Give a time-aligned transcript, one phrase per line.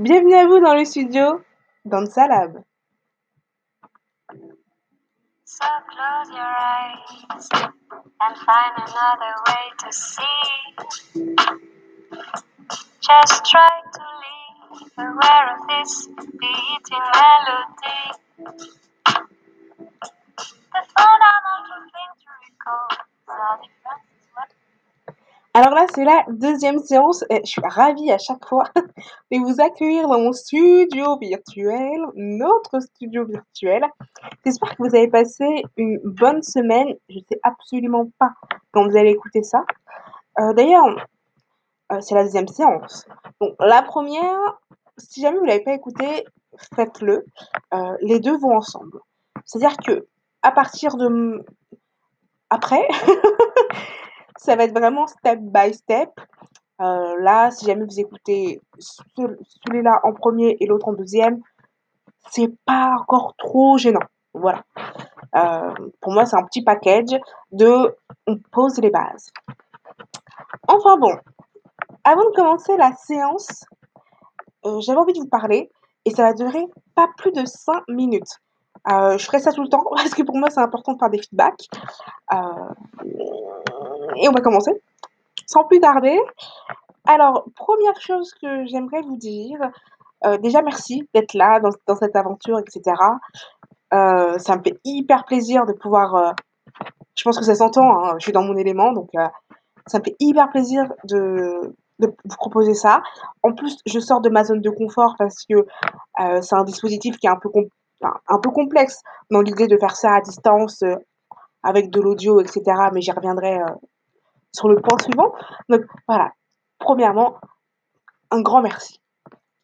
[0.00, 1.42] Bienvenue à vous dans le studio
[1.84, 2.62] Dansa Lab.
[5.44, 7.48] So close your eyes
[8.20, 10.76] and find another way to see.
[13.00, 18.14] Just try to live aware of this beating melody.
[25.58, 28.62] Alors là, c'est la deuxième séance je suis ravie à chaque fois
[29.32, 33.84] de vous accueillir dans mon studio virtuel, notre studio virtuel.
[34.44, 36.94] J'espère que vous avez passé une bonne semaine.
[37.08, 38.34] Je sais absolument pas
[38.70, 39.64] quand vous allez écouter ça.
[40.38, 40.86] Euh, D'ailleurs,
[41.90, 43.08] euh, c'est la deuxième séance.
[43.40, 44.60] Bon, la première,
[44.96, 46.24] si jamais vous l'avez pas écouté,
[46.76, 47.24] faites-le.
[47.74, 49.00] Euh, les deux vont ensemble.
[49.44, 50.06] C'est-à-dire que
[50.42, 51.44] à partir de
[52.48, 52.86] après,
[54.38, 56.10] ça va être vraiment step by step.
[56.80, 61.40] Euh, là, si jamais vous écoutez ce- celui-là en premier et l'autre en deuxième,
[62.30, 64.06] c'est pas encore trop gênant.
[64.32, 64.62] Voilà.
[65.34, 67.18] Euh, pour moi, c'est un petit package
[67.52, 69.30] de on pose les bases.
[70.68, 71.16] Enfin bon,
[72.04, 73.64] avant de commencer la séance,
[74.66, 75.70] euh, j'avais envie de vous parler
[76.04, 78.38] et ça va durer pas plus de 5 minutes.
[78.86, 81.18] Je ferai ça tout le temps parce que pour moi c'est important de faire des
[81.18, 81.68] feedbacks.
[82.32, 82.36] Euh,
[84.16, 84.72] et on va commencer
[85.48, 86.18] sans plus tarder.
[87.06, 89.58] Alors, première chose que j'aimerais vous dire,
[90.26, 92.96] euh, déjà merci d'être là dans, cette aventure, etc.
[93.94, 96.14] Euh, ça me fait hyper plaisir de pouvoir.
[96.14, 96.32] euh,
[97.16, 99.10] je pense que ça s'entend, hein, je suis dans mon élément, donc
[99.86, 103.02] ça me fait hyper plaisir de, vous proposer ça.
[103.42, 105.66] En plus, je sors de ma zone de confort parce que
[106.42, 107.50] c'est un dispositif qui est un peu,
[108.02, 109.00] un peu complexe
[109.32, 110.84] dans l'idée de faire ça à distance
[111.64, 112.62] avec de l'audio, etc.
[112.92, 113.58] Mais j'y reviendrai
[114.54, 115.32] sur le point suivant.
[115.68, 116.32] Donc voilà,
[116.78, 117.38] premièrement,
[118.30, 119.00] un grand merci.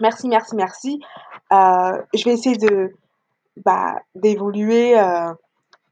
[0.00, 1.00] Merci, merci, merci.
[1.52, 2.92] Euh, je vais essayer de
[3.64, 5.32] bah, d'évoluer euh,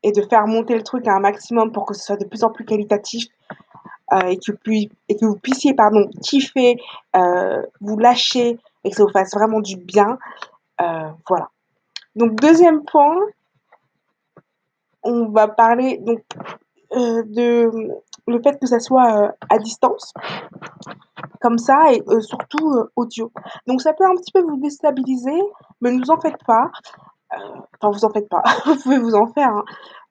[0.02, 2.44] et de faire monter le truc à un maximum pour que ce soit de plus
[2.44, 3.26] en plus qualitatif
[4.12, 4.52] euh, et, que,
[5.08, 6.76] et que vous puissiez pardon, kiffer,
[7.80, 10.18] vous lâcher et que ça vous fasse vraiment du bien.
[10.78, 11.48] Voilà.
[12.14, 13.16] Donc deuxième point,
[15.02, 16.20] on va parler donc
[16.92, 17.70] de
[18.26, 20.12] le fait que ça soit euh, à distance,
[21.40, 23.30] comme ça, et euh, surtout euh, audio.
[23.66, 25.38] Donc ça peut un petit peu vous déstabiliser,
[25.80, 26.70] mais ne vous en faites pas.
[27.30, 28.42] Enfin, vous en faites pas.
[28.66, 29.64] vous pouvez vous en faire, hein.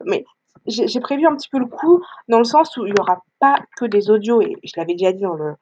[0.06, 0.26] mais
[0.66, 3.58] j'ai prévu un petit peu le coup dans le sens où il n'y aura pas
[3.76, 5.56] que des audios, et je l'avais déjà dit dans le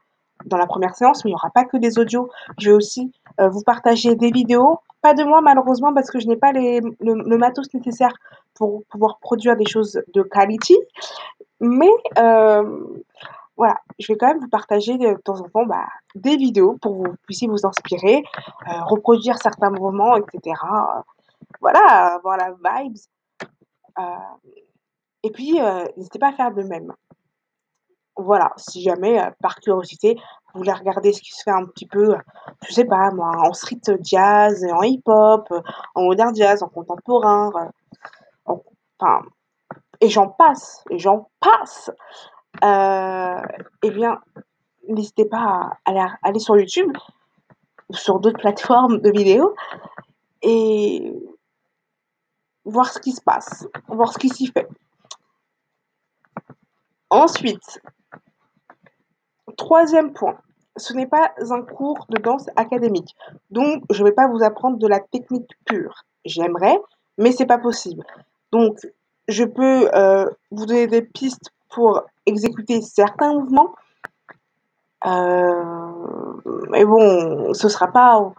[0.45, 2.27] dans la première séance, mais il n'y aura pas que des audios.
[2.57, 4.79] Je vais aussi vous partager des vidéos.
[5.03, 8.13] Pas de moi, malheureusement, parce que je n'ai pas les, le, le matos nécessaire
[8.55, 10.77] pour pouvoir produire des choses de quality.
[11.61, 12.85] Mais euh,
[13.55, 15.85] voilà, je vais quand même vous partager de temps en temps bah,
[16.15, 18.23] des vidéos pour que vous puissiez vous inspirer,
[18.67, 20.55] euh, reproduire certains mouvements, etc.
[20.63, 21.01] Euh,
[21.61, 22.97] Voilà, avoir la vibes.
[25.23, 25.59] Et puis,
[25.95, 26.91] n'hésitez pas à faire de même.
[28.17, 30.15] Voilà, si jamais, par curiosité,
[30.53, 32.15] vous voulez regarder ce qui se fait un petit peu,
[32.67, 35.61] je sais pas moi, en street jazz, en hip-hop, euh,
[35.95, 37.51] en modern jazz, en contemporain,
[38.45, 38.61] en-
[38.99, 39.21] enfin,
[40.01, 41.91] et j'en passe, et j'en passe.
[42.63, 43.41] Euh,
[43.83, 44.19] eh bien,
[44.89, 46.97] n'hésitez pas à aller, sur YouTube
[47.89, 49.55] ou sur d'autres plateformes de vidéos
[50.41, 51.13] et
[52.65, 54.67] voir ce qui se passe, voir ce qui s'y fait.
[57.09, 57.81] Ensuite,
[59.57, 60.37] troisième point,
[60.77, 63.15] ce n'est pas un cours de danse académique.
[63.49, 66.05] Donc, je ne vais pas vous apprendre de la technique pure.
[66.25, 66.79] J'aimerais,
[67.17, 68.05] mais c'est pas possible.
[68.51, 68.79] Donc,
[69.31, 73.73] je peux euh, vous donner des pistes pour exécuter certains mouvements.
[75.05, 76.33] Euh,
[76.69, 78.33] mais bon, ce sera pas au-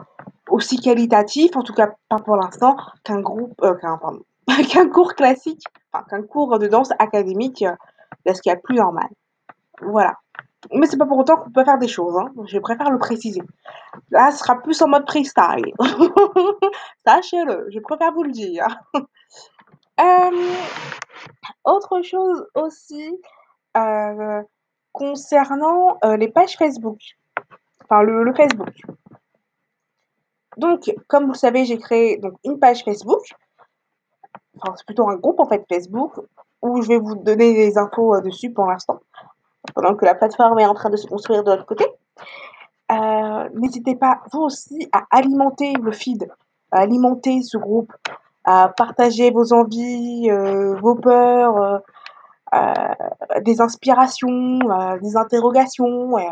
[0.48, 3.98] aussi qualitatif, en tout cas pas pour l'instant, qu'un groupe, euh, qu'un
[4.90, 5.64] cours classique,
[6.08, 7.64] qu'un cours de danse académique,
[8.26, 9.08] de ce qu'il y a plus normal.
[9.80, 10.14] Voilà.
[10.72, 12.30] Mais c'est pas pour autant qu'on peut faire des choses, hein.
[12.46, 13.42] Je préfère le préciser.
[14.12, 15.72] Là, ce sera plus en mode freestyle.
[17.06, 18.66] Sachez-le, je préfère vous le dire.
[20.02, 20.54] Euh,
[21.64, 23.20] autre chose aussi
[23.76, 24.42] euh,
[24.90, 26.98] concernant euh, les pages Facebook,
[27.84, 28.82] enfin le, Facebook.
[30.56, 33.22] Donc, comme vous le savez, j'ai créé donc une page Facebook,
[34.56, 36.18] enfin c'est plutôt un groupe en fait Facebook,
[36.62, 39.00] où je vais vous donner des infos dessus pour l'instant,
[39.72, 41.86] pendant que la plateforme est en train de se construire de l'autre côté.
[43.54, 46.28] N'hésitez pas, vous aussi, à alimenter le feed,
[46.70, 47.92] à alimenter ce groupe,
[48.44, 51.78] à partager vos envies, euh, vos peurs, euh,
[52.54, 56.30] euh, des inspirations, euh, des interrogations, euh,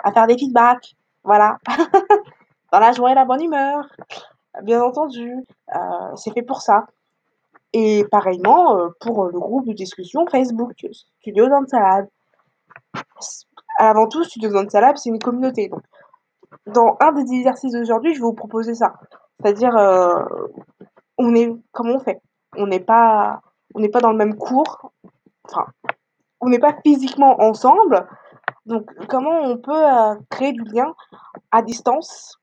[0.00, 0.96] à faire des feedbacks.
[1.22, 1.58] Voilà.
[2.72, 3.86] dans la joie et la bonne humeur.
[4.62, 5.32] Bien entendu,
[6.16, 6.86] c'est fait pour ça.
[7.72, 10.72] Et pareillement, pour le groupe de discussion Facebook,
[11.20, 12.06] Studio Dansalab.
[13.78, 15.68] Avant tout, Studio Dansalab, c'est une communauté.
[15.68, 15.82] Donc,
[16.66, 18.94] dans un des exercices d'aujourd'hui, je vais vous proposer ça.
[19.40, 19.76] C'est-à-dire,
[21.20, 22.20] on est, comment on fait?
[22.56, 23.40] On n'est pas,
[23.74, 24.92] dans le même cours.
[25.44, 25.66] Enfin,
[26.40, 28.06] on n'est pas physiquement ensemble.
[28.66, 29.84] Donc, comment on peut
[30.30, 30.94] créer du lien
[31.50, 32.38] à distance?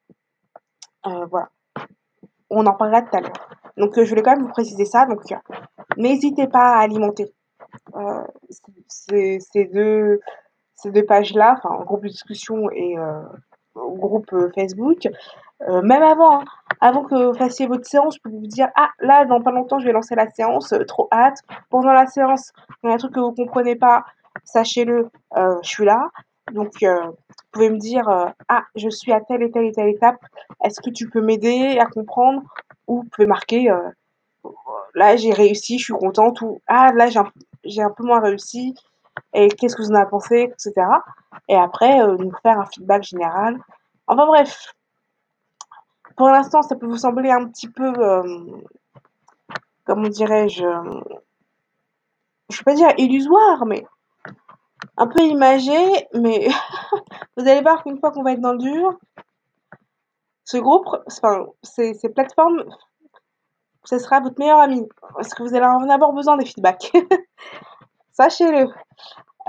[1.04, 1.50] Voilà.
[2.50, 3.50] On en parlera tout à l'heure.
[3.78, 5.06] Donc, je voulais quand même vous préciser ça.
[5.06, 5.22] Donc,
[5.98, 7.34] n'hésitez pas à alimenter
[8.88, 10.20] ces, ces, deux,
[10.76, 12.96] ces deux pages-là, enfin, groupe de discussion et
[13.76, 15.08] groupe Facebook.
[15.68, 16.46] même avant, hein,
[16.82, 19.86] avant que vous fassiez votre séance, pour vous dire Ah, là, dans pas longtemps, je
[19.86, 21.40] vais lancer la séance, trop hâte.
[21.70, 22.52] Pendant la séance,
[22.84, 24.06] il y a un truc que vous comprenez pas,
[24.44, 26.10] sachez-le, je suis là.
[26.54, 27.16] Donc, vous
[27.52, 28.08] pouvez me dire
[28.48, 30.18] Ah, je suis à telle et telle et telle étape,
[30.64, 32.44] est-ce que tu peux m'aider à comprendre
[32.88, 33.70] Ou vous pouvez marquer
[34.96, 38.74] Là, j'ai réussi, je suis contente, ou Ah, là, j'ai un, un peu moins réussi,
[39.34, 40.74] et qu'est-ce que vous en avez pensé, etc.
[41.48, 43.58] Et après, nous faire un feedback général.
[44.08, 44.74] Enfin bref,
[46.18, 47.94] pour l'instant, ça peut vous sembler un petit peu,
[49.86, 50.66] comment dirais-je,
[52.50, 53.86] je ne vais pas dire illusoire, mais
[54.98, 56.48] un peu imagé, mais
[57.38, 58.98] vous allez voir qu'une fois qu'on va être dans le dur,
[60.44, 62.64] ce groupe, enfin, ces, ces plateformes,
[63.84, 66.92] ce sera votre meilleur ami, parce que vous allez en avoir besoin des feedbacks.
[68.12, 68.70] Sachez-le.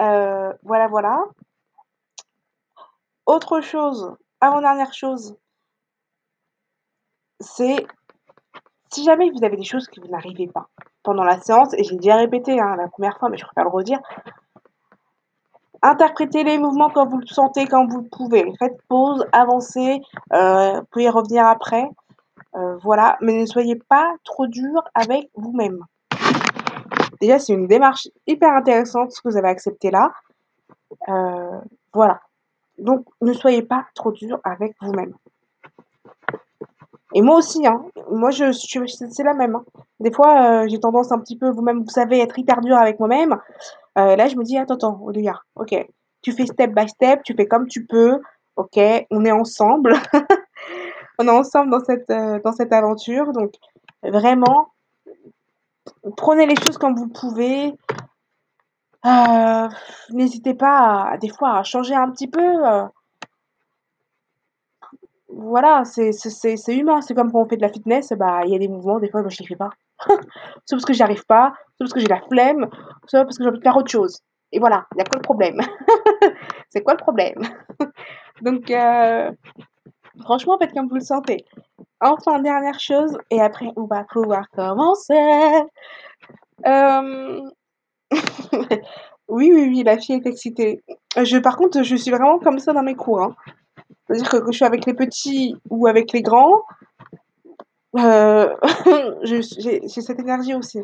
[0.01, 1.25] Euh, voilà, voilà.
[3.27, 5.37] Autre chose, avant-dernière chose,
[7.41, 7.87] c'est
[8.91, 10.69] si jamais vous avez des choses que vous n'arrivez pas
[11.03, 13.71] pendant la séance, et j'ai déjà répété hein, la première fois, mais je préfère le
[13.71, 14.01] redire,
[15.83, 18.53] interprétez les mouvements quand vous le sentez, quand vous le pouvez.
[18.59, 20.01] Faites pause, avancez,
[20.33, 21.89] euh, vous pouvez revenir après.
[22.57, 25.85] Euh, voilà, mais ne soyez pas trop dur avec vous-même.
[27.21, 30.13] Déjà, c'est une démarche hyper intéressante ce que vous avez accepté là.
[31.09, 31.61] Euh,
[31.93, 32.21] voilà.
[32.79, 35.15] Donc, ne soyez pas trop dur avec vous-même.
[37.15, 37.85] Et moi aussi, hein.
[38.11, 39.57] Moi, je, c'est la même.
[39.57, 39.65] Hein.
[40.01, 42.99] Des fois, euh, j'ai tendance un petit peu, vous-même, vous savez, être hyper dur avec
[42.99, 43.39] moi-même.
[43.97, 45.75] Euh, là, je me dis, attends, attends, Olivia, ok.
[46.23, 48.21] Tu fais step by step, tu fais comme tu peux.
[48.57, 48.79] Ok,
[49.11, 49.95] on est ensemble.
[51.19, 53.33] on est ensemble dans cette, dans cette aventure.
[53.33, 53.53] Donc,
[54.03, 54.69] vraiment,
[56.17, 57.75] prenez les choses comme vous pouvez.
[59.07, 59.69] Euh,
[60.11, 62.41] n'hésitez pas, à, des fois, à changer un petit peu.
[65.39, 65.43] Euh.
[65.43, 66.11] voilà, c'est
[66.77, 67.01] humain.
[67.01, 69.11] C'est comme quand on fait de la fitness, bah, il y a des mouvements, des
[69.11, 69.71] fois, moi, je les fais pas.
[70.65, 72.69] c'est parce que j'y arrive pas, c'est parce que j'ai la flemme,
[73.07, 74.21] c'est parce que j'ai envie de faire autre chose.
[74.53, 75.61] Et voilà, il y a quoi le problème?
[76.71, 77.43] C'est quoi le problème?
[78.43, 79.31] Donc, euh,
[80.21, 81.45] franchement, faites comme vous le sentez.
[82.01, 85.15] Enfin, dernière chose, et après, on va pouvoir commencer.
[86.67, 87.41] Euh,
[89.29, 90.83] oui, oui, oui, la fille est excitée.
[91.17, 93.23] Je, par contre, je suis vraiment comme ça dans mes cours.
[93.23, 93.35] Hein.
[94.09, 96.63] C'est-à-dire que je suis avec les petits ou avec les grands,
[97.97, 98.55] euh,
[99.23, 99.43] j'ai
[99.89, 100.81] cette énergie aussi.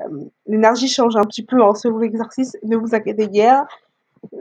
[0.00, 3.66] Euh, l'énergie change un petit peu en selon l'exercice, ne vous inquiétez guère.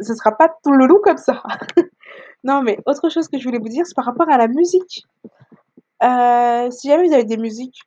[0.02, 1.42] Ce sera pas tout le long comme ça.
[2.44, 5.08] non, mais autre chose que je voulais vous dire, c'est par rapport à la musique.
[6.02, 7.82] si jamais vous avez des musiques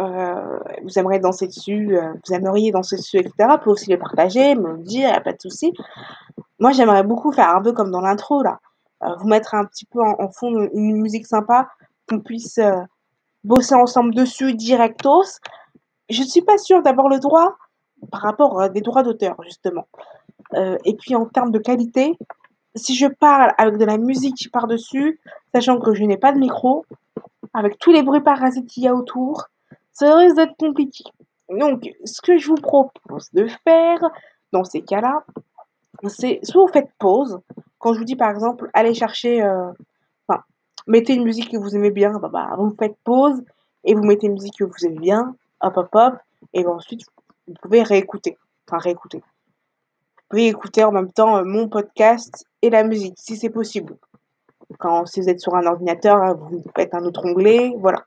[0.00, 3.32] euh, vous aimeriez danser dessus, euh, vous aimeriez danser dessus, etc.
[3.38, 5.72] Vous pouvez aussi les partager, me le dire, il n'y a pas de souci.
[6.60, 8.60] Moi, j'aimerais beaucoup faire un peu comme dans l'intro, là.
[9.02, 11.68] Euh, vous mettre un petit peu en, fond une, musique sympa,
[12.08, 12.60] qu'on puisse
[13.44, 15.40] bosser ensemble dessus directos.
[16.10, 17.56] Je ne suis pas sûre d'avoir le droit
[18.10, 19.86] par rapport à des droits d'auteur, justement.
[20.54, 22.18] et puis en termes de qualité,
[22.74, 25.20] si je parle avec de la musique par-dessus,
[25.54, 26.84] sachant que je n'ai pas de micro,
[27.54, 29.46] avec tous les bruits parasites qu'il y a autour,
[29.92, 31.04] ça risque d'être compliqué.
[31.48, 33.98] Donc, ce que je vous propose de faire
[34.52, 35.24] dans ces cas-là,
[36.08, 37.40] c'est soit vous faites pause.
[37.78, 39.70] Quand je vous dis par exemple, allez chercher, euh,
[40.28, 40.42] enfin,
[40.86, 43.42] mettez une musique que vous aimez bien, bah, bah, vous faites pause
[43.84, 46.14] et vous mettez une musique que vous aimez bien, hop hop hop,
[46.52, 47.02] et ensuite
[47.46, 48.38] vous pouvez réécouter.
[48.68, 49.18] Enfin, réécouter.
[49.18, 53.96] Vous pouvez écouter en même temps euh, mon podcast et la musique, si c'est possible.
[54.78, 58.04] Quand si vous êtes sur un ordinateur, hein, vous faites un autre onglet, voilà.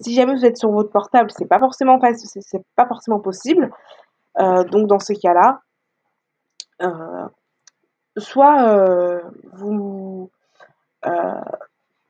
[0.00, 3.70] Si jamais vous êtes sur votre portable, c'est pas forcément c'est pas forcément possible.
[4.38, 5.60] Euh, donc dans ces cas-là,
[8.16, 9.20] soit euh,
[9.52, 10.30] vous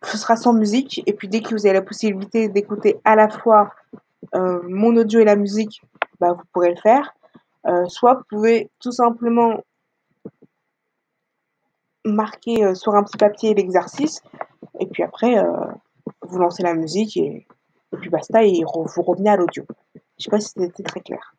[0.05, 3.29] ce sera sans musique et puis dès que vous avez la possibilité d'écouter à la
[3.29, 3.73] fois
[4.35, 5.83] mon audio et la musique,
[6.21, 7.15] bah, vous pourrez le faire.
[7.89, 9.63] soit vous pouvez tout simplement
[12.05, 14.23] marquer, sur un petit papier l'exercice
[14.81, 15.37] et puis après,
[16.23, 17.47] vous lancez la musique et
[18.01, 19.65] puis basta et vous revenez à l'audio.
[20.19, 21.35] Je sais pas si c'était très clair.